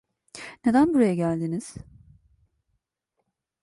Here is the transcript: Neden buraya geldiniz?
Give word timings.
Neden 0.65 0.93
buraya 0.93 1.13
geldiniz? 1.13 1.73